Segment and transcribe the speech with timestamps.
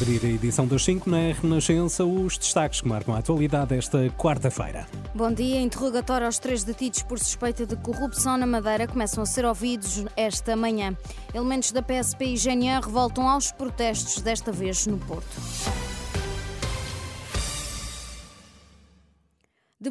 [0.00, 4.86] Abrir a edição das 5 na Renascença, os destaques que marcam a atualidade esta quarta-feira.
[5.14, 5.60] Bom dia.
[5.60, 10.56] Interrogatório aos três detidos por suspeita de corrupção na Madeira começam a ser ouvidos esta
[10.56, 10.96] manhã.
[11.34, 15.36] Elementos da PSP e GNR revoltam aos protestos, desta vez no Porto.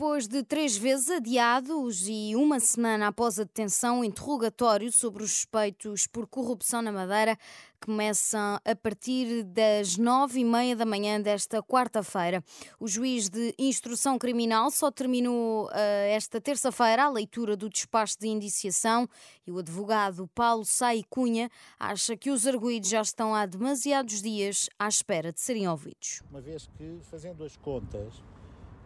[0.00, 6.06] Depois de três vezes adiados e uma semana após a detenção, interrogatório sobre os suspeitos
[6.06, 7.36] por corrupção na Madeira
[7.84, 12.42] começa a partir das nove e meia da manhã desta quarta-feira.
[12.78, 15.70] O juiz de instrução criminal só terminou uh,
[16.08, 19.06] esta terça-feira a leitura do despacho de indiciação
[19.46, 24.70] e o advogado Paulo Sai Cunha acha que os arguídos já estão há demasiados dias
[24.78, 26.22] à espera de serem ouvidos.
[26.30, 28.14] Uma vez que, fazendo as contas,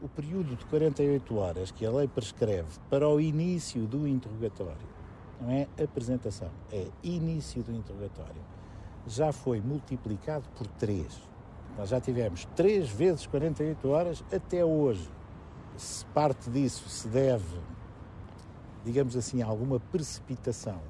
[0.05, 4.87] o período de 48 horas que a lei prescreve para o início do interrogatório,
[5.41, 8.43] não é apresentação, é início do interrogatório,
[9.07, 11.07] já foi multiplicado por 3.
[11.79, 15.09] Nós já tivemos 3 vezes 48 horas até hoje.
[15.75, 17.59] Se parte disso se deve,
[18.85, 20.83] digamos assim, a alguma precipitação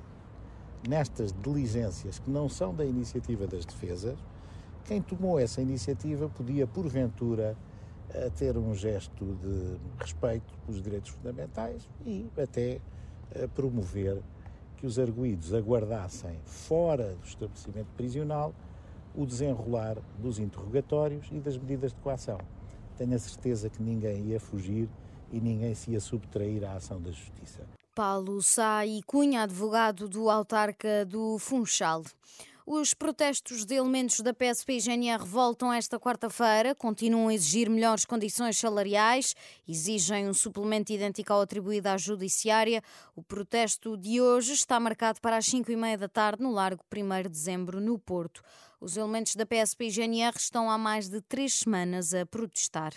[0.88, 4.18] nestas diligências que não são da iniciativa das defesas,
[4.84, 7.56] quem tomou essa iniciativa podia, porventura,
[8.14, 12.80] a ter um gesto de respeito pelos direitos fundamentais e até
[13.54, 14.22] promover
[14.76, 18.54] que os arguídos aguardassem fora do estabelecimento prisional
[19.14, 22.38] o desenrolar dos interrogatórios e das medidas de coação.
[22.96, 24.88] Tenho a certeza que ninguém ia fugir
[25.32, 27.62] e ninguém se ia subtrair à ação da Justiça.
[27.94, 32.02] Paulo Sá e Cunha, advogado do autarca do Funchal.
[32.66, 38.06] Os protestos de elementos da PSP e GNR voltam esta quarta-feira, continuam a exigir melhores
[38.06, 39.34] condições salariais,
[39.68, 42.82] exigem um suplemento idêntico ao atribuído à Judiciária.
[43.14, 46.82] O protesto de hoje está marcado para as 5 e meia da tarde no Largo
[46.90, 48.42] 1 de Dezembro, no Porto.
[48.80, 52.94] Os elementos da PSP e GNR estão há mais de três semanas a protestar.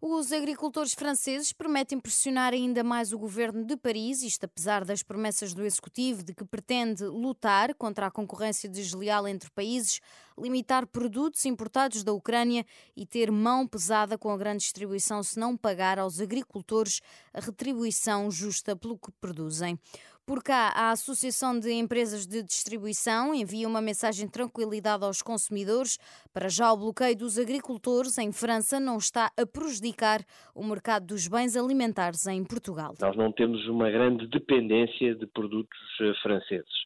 [0.00, 5.52] Os agricultores franceses prometem pressionar ainda mais o governo de Paris, isto apesar das promessas
[5.52, 10.00] do executivo de que pretende lutar contra a concorrência desleal entre países,
[10.40, 12.64] limitar produtos importados da Ucrânia
[12.96, 17.00] e ter mão pesada com a grande distribuição se não pagar aos agricultores
[17.32, 19.78] a retribuição justa pelo que produzem.
[20.28, 25.96] Por cá, a Associação de Empresas de Distribuição envia uma mensagem de tranquilidade aos consumidores.
[26.34, 30.20] Para já, o bloqueio dos agricultores em França não está a prejudicar
[30.54, 32.94] o mercado dos bens alimentares em Portugal.
[33.00, 36.76] Nós não temos uma grande dependência de produtos eh, franceses.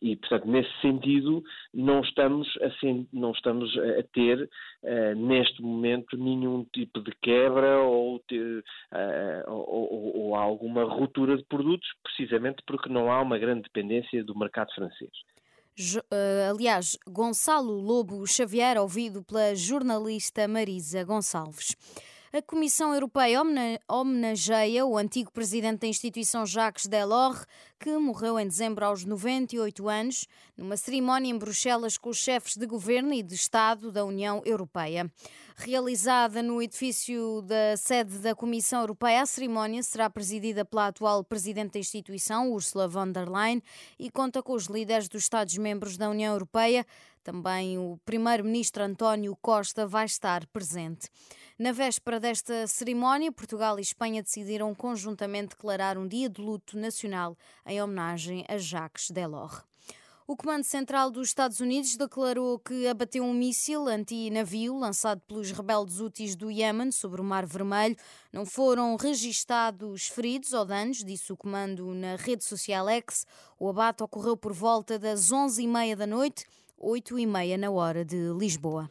[0.00, 2.68] E, portanto, nesse sentido, não estamos a,
[3.12, 4.50] não estamos a ter,
[4.82, 11.36] uh, neste momento, nenhum tipo de quebra ou, ter, uh, ou, ou, ou, alguma ruptura
[11.36, 15.12] de produtos, precisamente porque não há uma grande dependência do mercado francês.
[16.50, 21.76] aliás, Gonçalo Lobo Xavier, ouvido pela jornalista Marisa Gonçalves.
[22.34, 23.42] A Comissão Europeia
[23.86, 27.44] homenageia o antigo presidente da instituição Jacques Delors,
[27.78, 30.26] que morreu em dezembro aos 98 anos,
[30.56, 35.12] numa cerimónia em Bruxelas com os chefes de governo e de Estado da União Europeia.
[35.56, 41.74] Realizada no edifício da sede da Comissão Europeia, a cerimónia será presidida pela atual presidente
[41.74, 43.62] da instituição, Ursula von der Leyen,
[43.98, 46.86] e conta com os líderes dos Estados-membros da União Europeia.
[47.22, 51.10] Também o primeiro-ministro António Costa vai estar presente.
[51.62, 57.38] Na véspera desta cerimónia, Portugal e Espanha decidiram conjuntamente declarar um dia de luto nacional
[57.64, 59.62] em homenagem a Jacques Delors.
[60.26, 66.00] O Comando Central dos Estados Unidos declarou que abateu um míssil anti-navio lançado pelos rebeldes
[66.00, 67.96] úteis do Iêmen sobre o Mar Vermelho.
[68.32, 73.24] Não foram registados feridos ou danos, disse o comando na rede social X.
[73.56, 76.44] O abate ocorreu por volta das 11h30 da noite,
[76.76, 78.90] 8h30 na hora de Lisboa.